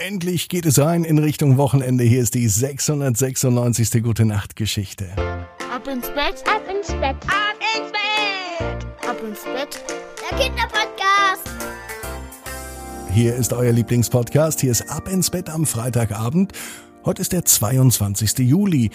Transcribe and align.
Endlich 0.00 0.48
geht 0.48 0.64
es 0.64 0.78
rein 0.78 1.02
in 1.02 1.18
Richtung 1.18 1.56
Wochenende. 1.56 2.04
Hier 2.04 2.22
ist 2.22 2.34
die 2.34 2.46
696. 2.46 4.00
Gute 4.00 4.24
Nacht 4.24 4.54
Geschichte. 4.54 5.08
Ab 5.16 5.88
ins 5.88 6.06
Bett, 6.10 6.44
ab 6.46 6.62
ins 6.72 6.86
Bett, 6.86 7.16
ab 7.26 7.56
ins 7.74 7.90
Bett, 7.90 8.86
ab 9.08 9.16
ins 9.28 9.42
Bett. 9.42 9.82
Der 10.30 10.38
Kinderpodcast. 10.38 11.50
Hier 13.12 13.34
ist 13.34 13.52
euer 13.52 13.72
Lieblingspodcast. 13.72 14.60
Hier 14.60 14.70
ist 14.70 14.88
Ab 14.88 15.08
ins 15.08 15.30
Bett 15.30 15.50
am 15.50 15.66
Freitagabend. 15.66 16.52
Heute 17.04 17.20
ist 17.20 17.32
der 17.32 17.44
22. 17.44 18.38
Juli. 18.38 18.90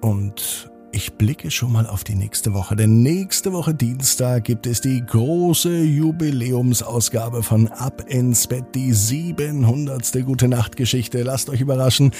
Und 0.00 0.70
ich 0.92 1.14
blicke 1.14 1.50
schon 1.50 1.72
mal 1.72 1.86
auf 1.86 2.04
die 2.04 2.14
nächste 2.14 2.52
Woche, 2.52 2.76
denn 2.76 3.02
nächste 3.02 3.52
Woche 3.52 3.74
Dienstag 3.74 4.44
gibt 4.44 4.66
es 4.66 4.82
die 4.82 5.04
große 5.04 5.80
Jubiläumsausgabe 5.80 7.42
von 7.42 7.68
Ab 7.68 8.04
ins 8.08 8.46
Bett, 8.46 8.66
die 8.74 8.92
700. 8.92 10.24
Gute 10.26 10.48
Nacht 10.48 10.76
Geschichte. 10.76 11.22
Lasst 11.22 11.48
euch 11.48 11.62
überraschen. 11.62 12.12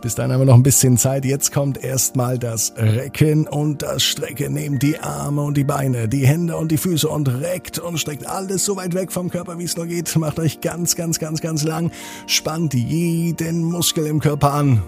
Bis 0.00 0.14
dahin 0.14 0.32
haben 0.32 0.40
wir 0.40 0.44
noch 0.44 0.54
ein 0.54 0.62
bisschen 0.62 0.96
Zeit. 0.98 1.24
Jetzt 1.24 1.52
kommt 1.52 1.82
erstmal 1.82 2.38
das 2.38 2.72
Recken 2.76 3.48
und 3.48 3.82
das 3.82 4.04
Strecken. 4.04 4.54
Nehmt 4.54 4.82
die 4.82 4.98
Arme 4.98 5.42
und 5.42 5.56
die 5.56 5.64
Beine, 5.64 6.08
die 6.08 6.26
Hände 6.26 6.56
und 6.56 6.70
die 6.70 6.78
Füße 6.78 7.08
und 7.08 7.28
reckt 7.28 7.80
und 7.80 7.98
streckt 7.98 8.26
alles 8.26 8.64
so 8.64 8.76
weit 8.76 8.94
weg 8.94 9.10
vom 9.10 9.30
Körper, 9.30 9.58
wie 9.58 9.64
es 9.64 9.76
nur 9.76 9.86
geht. 9.86 10.14
Macht 10.16 10.38
euch 10.38 10.60
ganz, 10.60 10.94
ganz, 10.94 11.18
ganz, 11.18 11.40
ganz 11.40 11.64
lang. 11.64 11.90
Spannt 12.26 12.74
jeden 12.74 13.64
Muskel 13.64 14.06
im 14.06 14.20
Körper 14.20 14.54
an. 14.54 14.82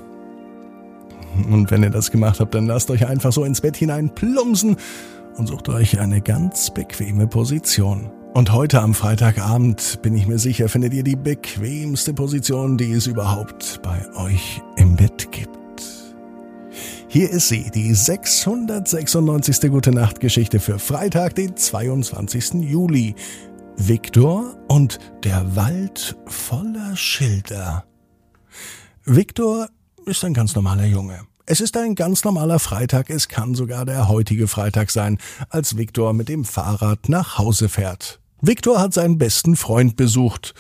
Und 1.51 1.70
wenn 1.70 1.83
ihr 1.83 1.91
das 1.91 2.11
gemacht 2.11 2.41
habt, 2.41 2.55
dann 2.55 2.66
lasst 2.66 2.91
euch 2.91 3.06
einfach 3.06 3.33
so 3.33 3.45
ins 3.45 3.61
Bett 3.61 3.77
hinein 3.77 4.15
plumpsen 4.15 4.77
und 5.37 5.47
sucht 5.47 5.69
euch 5.69 5.98
eine 5.98 6.20
ganz 6.20 6.73
bequeme 6.73 7.27
Position. 7.27 8.10
Und 8.34 8.52
heute 8.52 8.80
am 8.80 8.95
Freitagabend, 8.95 10.01
bin 10.02 10.16
ich 10.16 10.27
mir 10.27 10.38
sicher, 10.38 10.69
findet 10.69 10.93
ihr 10.93 11.05
die 11.05 11.16
bequemste 11.16 12.15
Position, 12.15 12.77
die 12.77 12.93
es 12.93 13.07
überhaupt 13.07 13.80
bei 13.83 14.05
euch 14.16 14.60
im 14.77 14.97
Bett 14.97 15.30
gibt. 15.30 15.51
Hier 17.07 17.30
ist 17.30 17.48
sie, 17.48 17.71
die 17.73 17.95
696. 17.95 19.71
Gute 19.71 19.93
Nacht 19.93 20.19
Geschichte 20.19 20.59
für 20.59 20.80
Freitag, 20.80 21.37
den 21.37 21.57
22. 21.57 22.54
Juli. 22.54 23.15
Viktor 23.76 24.57
und 24.69 24.98
der 25.23 25.54
Wald 25.54 26.16
voller 26.26 26.96
Schilder. 26.96 27.85
Viktor 29.04 29.69
ist 30.07 30.24
ein 30.24 30.35
ganz 30.35 30.55
normaler 30.55 30.87
Junge. 30.87 31.21
Es 31.47 31.60
ist 31.60 31.77
ein 31.77 31.95
ganz 31.95 32.24
normaler 32.24 32.59
Freitag, 32.59 33.10
es 33.10 33.29
kann 33.29 33.55
sogar 33.55 33.85
der 33.85 34.09
heutige 34.09 34.49
Freitag 34.49 34.91
sein, 34.91 35.19
als 35.51 35.77
Viktor 35.77 36.13
mit 36.13 36.29
dem 36.29 36.45
Fahrrad 36.45 37.09
nach 37.09 37.38
Hause 37.38 37.69
fährt. 37.69 38.21
Viktor 38.41 38.80
hat 38.80 38.95
seinen 38.95 39.19
besten 39.19 39.57
Freund 39.57 39.97
besucht. 39.97 40.55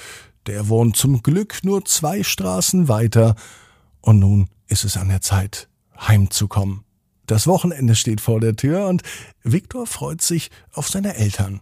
Der 0.46 0.68
wohnt 0.68 0.96
zum 0.96 1.22
Glück 1.22 1.64
nur 1.64 1.84
zwei 1.84 2.22
Straßen 2.22 2.88
weiter. 2.88 3.34
Und 4.00 4.18
nun 4.18 4.48
ist 4.68 4.84
es 4.84 4.96
an 4.96 5.08
der 5.08 5.20
Zeit, 5.20 5.68
heimzukommen. 5.98 6.84
Das 7.26 7.46
Wochenende 7.46 7.94
steht 7.94 8.20
vor 8.20 8.40
der 8.40 8.56
Tür 8.56 8.86
und 8.86 9.02
Viktor 9.42 9.86
freut 9.86 10.20
sich 10.20 10.50
auf 10.72 10.88
seine 10.88 11.16
Eltern. 11.16 11.60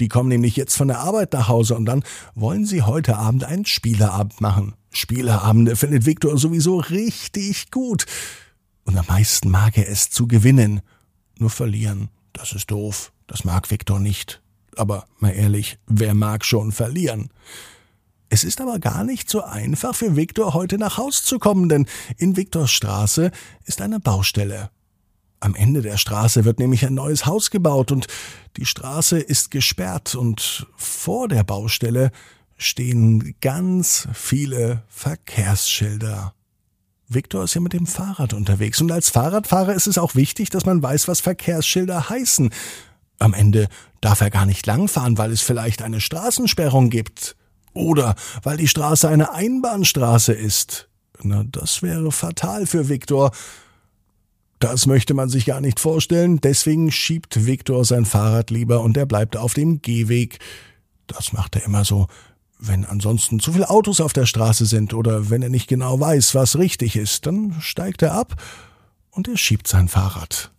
Die 0.00 0.08
kommen 0.08 0.28
nämlich 0.28 0.56
jetzt 0.56 0.76
von 0.76 0.88
der 0.88 1.00
Arbeit 1.00 1.32
nach 1.32 1.48
Hause 1.48 1.76
und 1.76 1.84
dann 1.84 2.02
wollen 2.34 2.66
sie 2.66 2.82
heute 2.82 3.16
Abend 3.16 3.44
einen 3.44 3.64
Spieleabend 3.64 4.40
machen. 4.40 4.74
Spieleabende 4.90 5.76
findet 5.76 6.06
Viktor 6.06 6.36
sowieso 6.38 6.78
richtig 6.78 7.70
gut. 7.70 8.06
Und 8.84 8.96
am 8.96 9.06
meisten 9.06 9.50
mag 9.50 9.78
er 9.78 9.88
es 9.88 10.10
zu 10.10 10.26
gewinnen. 10.26 10.82
Nur 11.38 11.50
verlieren, 11.50 12.10
das 12.32 12.52
ist 12.52 12.70
doof. 12.70 13.12
Das 13.26 13.44
mag 13.44 13.70
Viktor 13.70 14.00
nicht. 14.00 14.42
Aber 14.76 15.06
mal 15.18 15.30
ehrlich, 15.30 15.78
wer 15.86 16.14
mag 16.14 16.44
schon 16.44 16.72
verlieren? 16.72 17.30
Es 18.28 18.42
ist 18.42 18.60
aber 18.60 18.80
gar 18.80 19.04
nicht 19.04 19.30
so 19.30 19.42
einfach 19.42 19.94
für 19.94 20.16
Viktor 20.16 20.54
heute 20.54 20.76
nach 20.76 20.98
Haus 20.98 21.22
zu 21.22 21.38
kommen, 21.38 21.68
denn 21.68 21.86
in 22.16 22.36
Viktors 22.36 22.72
Straße 22.72 23.30
ist 23.64 23.80
eine 23.80 24.00
Baustelle. 24.00 24.70
Am 25.40 25.54
Ende 25.54 25.82
der 25.82 25.98
Straße 25.98 26.44
wird 26.44 26.58
nämlich 26.58 26.86
ein 26.86 26.94
neues 26.94 27.26
Haus 27.26 27.50
gebaut 27.50 27.92
und 27.92 28.06
die 28.56 28.64
Straße 28.64 29.18
ist 29.18 29.50
gesperrt 29.50 30.14
und 30.14 30.66
vor 30.76 31.28
der 31.28 31.44
Baustelle 31.44 32.12
stehen 32.56 33.34
ganz 33.40 34.08
viele 34.14 34.82
Verkehrsschilder. 34.88 36.34
Viktor 37.08 37.44
ist 37.44 37.54
ja 37.54 37.60
mit 37.60 37.74
dem 37.74 37.86
Fahrrad 37.86 38.32
unterwegs 38.32 38.80
und 38.80 38.90
als 38.90 39.10
Fahrradfahrer 39.10 39.74
ist 39.74 39.86
es 39.86 39.98
auch 39.98 40.14
wichtig, 40.14 40.50
dass 40.50 40.64
man 40.64 40.82
weiß, 40.82 41.08
was 41.08 41.20
Verkehrsschilder 41.20 42.08
heißen. 42.08 42.50
Am 43.18 43.34
Ende 43.34 43.68
darf 44.00 44.20
er 44.20 44.30
gar 44.30 44.46
nicht 44.46 44.66
langfahren, 44.66 45.18
weil 45.18 45.30
es 45.30 45.40
vielleicht 45.40 45.82
eine 45.82 46.00
Straßensperrung 46.00 46.90
gibt. 46.90 47.36
Oder 47.72 48.14
weil 48.42 48.56
die 48.56 48.68
Straße 48.68 49.08
eine 49.08 49.32
Einbahnstraße 49.32 50.32
ist. 50.32 50.88
Na, 51.22 51.44
das 51.44 51.82
wäre 51.82 52.12
fatal 52.12 52.66
für 52.66 52.88
Viktor. 52.88 53.32
Das 54.64 54.86
möchte 54.86 55.12
man 55.12 55.28
sich 55.28 55.44
gar 55.44 55.60
nicht 55.60 55.78
vorstellen, 55.78 56.40
deswegen 56.40 56.90
schiebt 56.90 57.44
Viktor 57.44 57.84
sein 57.84 58.06
Fahrrad 58.06 58.48
lieber 58.48 58.80
und 58.80 58.96
er 58.96 59.04
bleibt 59.04 59.36
auf 59.36 59.52
dem 59.52 59.82
Gehweg. 59.82 60.38
Das 61.06 61.34
macht 61.34 61.56
er 61.56 61.66
immer 61.66 61.84
so, 61.84 62.06
wenn 62.58 62.86
ansonsten 62.86 63.40
zu 63.40 63.52
viele 63.52 63.68
Autos 63.68 64.00
auf 64.00 64.14
der 64.14 64.24
Straße 64.24 64.64
sind 64.64 64.94
oder 64.94 65.28
wenn 65.28 65.42
er 65.42 65.50
nicht 65.50 65.68
genau 65.68 66.00
weiß, 66.00 66.34
was 66.34 66.56
richtig 66.56 66.96
ist, 66.96 67.26
dann 67.26 67.54
steigt 67.60 68.00
er 68.00 68.14
ab 68.14 68.42
und 69.10 69.28
er 69.28 69.36
schiebt 69.36 69.68
sein 69.68 69.88
Fahrrad. 69.88 70.50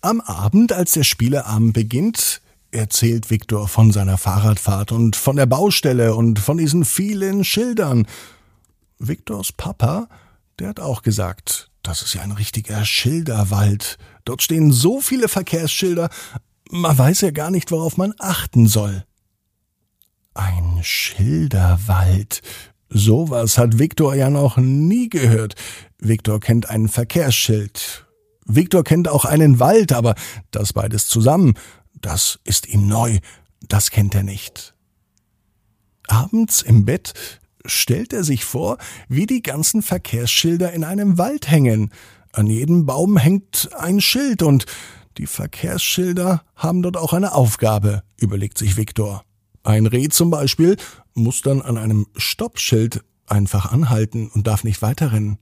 Am 0.00 0.20
Abend, 0.20 0.72
als 0.72 0.92
der 0.92 1.02
Spieleabend 1.02 1.72
beginnt, 1.72 2.40
erzählt 2.70 3.30
Viktor 3.30 3.66
von 3.66 3.90
seiner 3.90 4.16
Fahrradfahrt 4.16 4.92
und 4.92 5.16
von 5.16 5.34
der 5.34 5.46
Baustelle 5.46 6.14
und 6.14 6.38
von 6.38 6.56
diesen 6.56 6.84
vielen 6.84 7.42
Schildern. 7.42 8.06
Viktors 9.00 9.50
Papa, 9.50 10.06
der 10.60 10.68
hat 10.68 10.78
auch 10.78 11.02
gesagt, 11.02 11.72
das 11.84 12.02
ist 12.02 12.14
ja 12.14 12.22
ein 12.22 12.32
richtiger 12.32 12.84
Schilderwald. 12.84 13.98
Dort 14.24 14.42
stehen 14.42 14.72
so 14.72 15.00
viele 15.00 15.28
Verkehrsschilder, 15.28 16.08
man 16.70 16.96
weiß 16.96 17.20
ja 17.20 17.30
gar 17.30 17.50
nicht, 17.50 17.70
worauf 17.70 17.96
man 17.96 18.14
achten 18.18 18.66
soll. 18.66 19.04
Ein 20.32 20.80
Schilderwald. 20.82 22.40
Sowas 22.88 23.58
hat 23.58 23.78
Viktor 23.78 24.14
ja 24.14 24.30
noch 24.30 24.56
nie 24.56 25.08
gehört. 25.08 25.54
Viktor 25.98 26.40
kennt 26.40 26.70
ein 26.70 26.88
Verkehrsschild. 26.88 28.06
Viktor 28.46 28.82
kennt 28.82 29.08
auch 29.08 29.24
einen 29.24 29.60
Wald, 29.60 29.92
aber 29.92 30.14
das 30.50 30.72
beides 30.72 31.06
zusammen, 31.06 31.54
das 31.94 32.40
ist 32.44 32.66
ihm 32.68 32.88
neu. 32.88 33.18
Das 33.60 33.90
kennt 33.90 34.14
er 34.14 34.22
nicht. 34.22 34.74
Abends 36.08 36.62
im 36.62 36.84
Bett 36.84 37.14
stellt 37.66 38.12
er 38.12 38.24
sich 38.24 38.44
vor, 38.44 38.78
wie 39.08 39.26
die 39.26 39.42
ganzen 39.42 39.82
Verkehrsschilder 39.82 40.72
in 40.72 40.84
einem 40.84 41.18
Wald 41.18 41.50
hängen. 41.50 41.90
An 42.32 42.46
jedem 42.46 42.86
Baum 42.86 43.16
hängt 43.16 43.70
ein 43.78 44.00
Schild 44.00 44.42
und 44.42 44.66
die 45.18 45.26
Verkehrsschilder 45.26 46.42
haben 46.56 46.82
dort 46.82 46.96
auch 46.96 47.12
eine 47.12 47.34
Aufgabe, 47.34 48.02
überlegt 48.18 48.58
sich 48.58 48.76
Viktor. 48.76 49.24
Ein 49.62 49.86
Reh 49.86 50.08
zum 50.08 50.30
Beispiel 50.30 50.76
muss 51.14 51.42
dann 51.42 51.62
an 51.62 51.78
einem 51.78 52.06
Stoppschild 52.16 53.02
einfach 53.26 53.72
anhalten 53.72 54.28
und 54.28 54.46
darf 54.46 54.64
nicht 54.64 54.82
weiterrennen. 54.82 55.38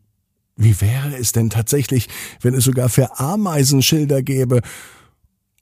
Wie 0.55 0.81
wäre 0.81 1.17
es 1.17 1.33
denn 1.33 1.51
tatsächlich, 1.51 2.09
wenn 2.41 2.55
es 2.55 2.65
sogar 2.65 2.89
für 2.89 3.19
Ameisenschilder 3.19 4.23
gäbe 4.23 4.61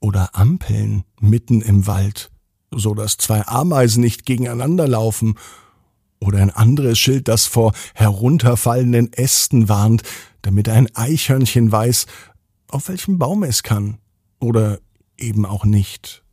oder 0.01 0.35
Ampeln 0.35 1.05
mitten 1.19 1.61
im 1.61 1.87
Wald, 1.87 2.29
so 2.71 2.93
dass 2.93 3.17
zwei 3.17 3.47
Ameisen 3.47 4.01
nicht 4.01 4.25
gegeneinander 4.25 4.87
laufen 4.87 5.35
oder 6.21 6.39
ein 6.39 6.51
anderes 6.51 6.97
Schild, 6.97 7.27
das 7.27 7.47
vor 7.47 7.73
herunterfallenden 7.93 9.11
Ästen 9.11 9.67
warnt, 9.67 10.03
damit 10.43 10.69
ein 10.69 10.87
Eichhörnchen 10.95 11.71
weiß, 11.71 12.05
auf 12.67 12.87
welchem 12.87 13.17
Baum 13.17 13.43
es 13.43 13.63
kann 13.63 13.97
oder 14.39 14.79
eben 15.17 15.45
auch 15.45 15.65
nicht. 15.65 16.23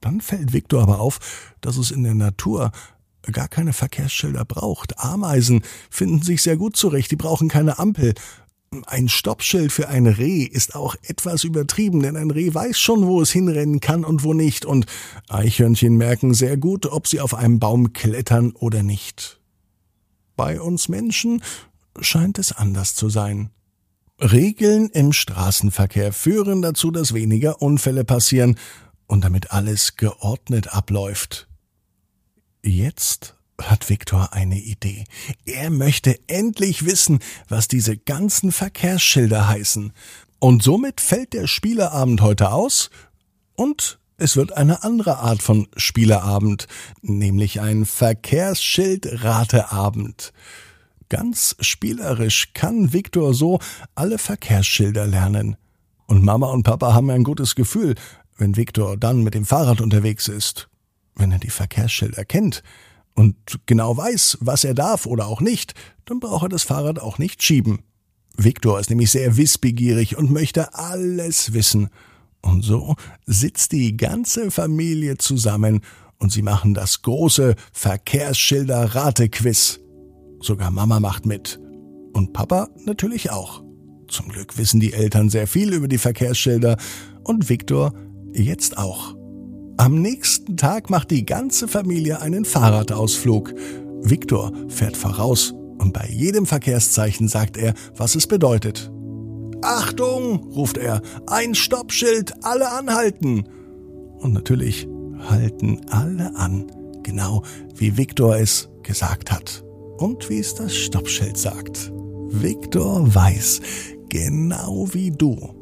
Dann 0.00 0.20
fällt 0.20 0.52
Viktor 0.52 0.82
aber 0.82 1.00
auf, 1.00 1.54
dass 1.60 1.76
es 1.76 1.90
in 1.90 2.02
der 2.02 2.14
Natur 2.14 2.72
gar 3.30 3.48
keine 3.48 3.72
Verkehrsschilder 3.72 4.44
braucht. 4.44 4.98
Ameisen 4.98 5.62
finden 5.90 6.22
sich 6.22 6.42
sehr 6.42 6.56
gut 6.56 6.76
zurecht, 6.76 7.10
die 7.10 7.16
brauchen 7.16 7.48
keine 7.48 7.78
Ampel. 7.78 8.14
Ein 8.86 9.08
Stoppschild 9.08 9.70
für 9.70 9.88
ein 9.88 10.06
Reh 10.06 10.44
ist 10.44 10.74
auch 10.74 10.96
etwas 11.02 11.44
übertrieben, 11.44 12.02
denn 12.02 12.16
ein 12.16 12.30
Reh 12.30 12.54
weiß 12.54 12.78
schon, 12.78 13.06
wo 13.06 13.20
es 13.20 13.30
hinrennen 13.30 13.80
kann 13.80 14.02
und 14.02 14.24
wo 14.24 14.32
nicht, 14.32 14.64
und 14.64 14.86
Eichhörnchen 15.28 15.96
merken 15.96 16.32
sehr 16.32 16.56
gut, 16.56 16.86
ob 16.86 17.06
sie 17.06 17.20
auf 17.20 17.34
einem 17.34 17.58
Baum 17.58 17.92
klettern 17.92 18.52
oder 18.52 18.82
nicht. 18.82 19.40
Bei 20.36 20.58
uns 20.58 20.88
Menschen 20.88 21.42
scheint 22.00 22.38
es 22.38 22.52
anders 22.52 22.94
zu 22.94 23.10
sein. 23.10 23.50
Regeln 24.18 24.88
im 24.88 25.12
Straßenverkehr 25.12 26.12
führen 26.12 26.62
dazu, 26.62 26.90
dass 26.90 27.12
weniger 27.12 27.60
Unfälle 27.60 28.04
passieren 28.04 28.56
und 29.06 29.24
damit 29.24 29.52
alles 29.52 29.96
geordnet 29.96 30.74
abläuft. 30.74 31.48
Jetzt 32.62 33.36
hat 33.70 33.88
Viktor 33.88 34.32
eine 34.32 34.58
Idee. 34.58 35.04
Er 35.44 35.70
möchte 35.70 36.18
endlich 36.28 36.84
wissen, 36.84 37.20
was 37.48 37.68
diese 37.68 37.96
ganzen 37.96 38.52
Verkehrsschilder 38.52 39.48
heißen. 39.48 39.92
Und 40.38 40.62
somit 40.62 41.00
fällt 41.00 41.32
der 41.32 41.46
Spieleabend 41.46 42.20
heute 42.20 42.52
aus 42.52 42.90
und 43.54 43.98
Es 44.18 44.36
wird 44.36 44.54
eine 44.56 44.84
andere 44.84 45.18
Art 45.18 45.42
von 45.42 45.66
Spieleabend, 45.76 46.68
nämlich 47.00 47.60
ein 47.60 47.86
Verkehrsschildrateabend. 47.86 50.32
Ganz 51.08 51.56
spielerisch 51.58 52.52
kann 52.54 52.92
Viktor 52.92 53.34
so 53.34 53.58
alle 53.96 54.18
Verkehrsschilder 54.18 55.08
lernen. 55.08 55.56
Und 56.06 56.22
Mama 56.22 56.52
und 56.52 56.62
Papa 56.62 56.94
haben 56.94 57.10
ein 57.10 57.24
gutes 57.24 57.56
Gefühl, 57.56 57.96
wenn 58.36 58.56
Viktor 58.56 58.96
dann 58.96 59.24
mit 59.24 59.34
dem 59.34 59.44
Fahrrad 59.44 59.80
unterwegs 59.80 60.28
ist. 60.28 60.68
Wenn 61.16 61.32
er 61.32 61.40
die 61.40 61.50
Verkehrsschilder 61.50 62.24
kennt 62.24 62.62
und 63.14 63.36
genau 63.66 63.96
weiß, 63.96 64.38
was 64.40 64.64
er 64.64 64.74
darf 64.74 65.06
oder 65.06 65.26
auch 65.26 65.40
nicht, 65.40 65.74
dann 66.04 66.20
braucht 66.20 66.44
er 66.44 66.48
das 66.48 66.62
Fahrrad 66.62 66.98
auch 66.98 67.18
nicht 67.18 67.42
schieben. 67.42 67.80
Viktor 68.36 68.80
ist 68.80 68.90
nämlich 68.90 69.10
sehr 69.10 69.36
wissbegierig 69.36 70.16
und 70.16 70.30
möchte 70.30 70.74
alles 70.74 71.52
wissen. 71.52 71.90
Und 72.40 72.62
so 72.62 72.96
sitzt 73.26 73.72
die 73.72 73.96
ganze 73.96 74.50
Familie 74.50 75.18
zusammen 75.18 75.82
und 76.18 76.32
sie 76.32 76.42
machen 76.42 76.74
das 76.74 77.02
große 77.02 77.54
Verkehrsschilder-Ratequiz. 77.72 79.80
Sogar 80.40 80.70
Mama 80.70 81.00
macht 81.00 81.26
mit. 81.26 81.60
Und 82.12 82.32
Papa 82.32 82.68
natürlich 82.84 83.30
auch. 83.30 83.62
Zum 84.08 84.28
Glück 84.28 84.58
wissen 84.58 84.80
die 84.80 84.92
Eltern 84.92 85.30
sehr 85.30 85.46
viel 85.46 85.72
über 85.72 85.88
die 85.88 85.98
Verkehrsschilder 85.98 86.76
und 87.22 87.48
Viktor 87.48 87.94
jetzt 88.34 88.76
auch. 88.76 89.14
Am 89.76 90.00
nächsten 90.00 90.56
Tag 90.56 90.90
macht 90.90 91.10
die 91.10 91.24
ganze 91.24 91.66
Familie 91.66 92.20
einen 92.20 92.44
Fahrradausflug. 92.44 93.54
Viktor 94.02 94.52
fährt 94.68 94.96
voraus 94.96 95.54
und 95.78 95.92
bei 95.92 96.06
jedem 96.10 96.46
Verkehrszeichen 96.46 97.28
sagt 97.28 97.56
er, 97.56 97.74
was 97.96 98.14
es 98.14 98.26
bedeutet. 98.26 98.90
Achtung, 99.62 100.52
ruft 100.52 100.76
er, 100.76 101.02
ein 101.26 101.54
Stoppschild, 101.54 102.32
alle 102.42 102.70
anhalten. 102.70 103.44
Und 104.18 104.32
natürlich 104.32 104.88
halten 105.28 105.80
alle 105.90 106.34
an, 106.36 106.66
genau 107.02 107.42
wie 107.74 107.96
Viktor 107.96 108.36
es 108.36 108.68
gesagt 108.82 109.30
hat 109.30 109.64
und 109.98 110.28
wie 110.28 110.38
es 110.38 110.54
das 110.54 110.74
Stoppschild 110.74 111.36
sagt. 111.38 111.92
Viktor 112.28 113.14
weiß, 113.14 113.60
genau 114.08 114.86
wie 114.92 115.10
du. 115.10 115.61